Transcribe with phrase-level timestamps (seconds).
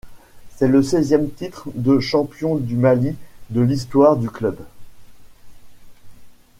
[0.55, 3.15] C'est le seizième titre de champion du Mali
[3.51, 4.57] de l'histoire du club.